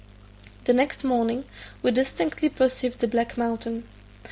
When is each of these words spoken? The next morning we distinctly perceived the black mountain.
The 0.65 0.73
next 0.73 1.03
morning 1.03 1.43
we 1.83 1.91
distinctly 1.91 2.49
perceived 2.49 3.01
the 3.01 3.07
black 3.07 3.37
mountain. 3.37 3.83